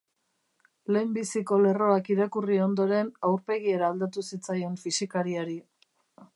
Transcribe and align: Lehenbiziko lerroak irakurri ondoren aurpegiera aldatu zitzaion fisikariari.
Lehenbiziko 0.95 1.59
lerroak 1.65 2.09
irakurri 2.15 2.57
ondoren 2.69 3.13
aurpegiera 3.29 3.93
aldatu 3.93 4.27
zitzaion 4.31 4.83
fisikariari. 4.87 5.59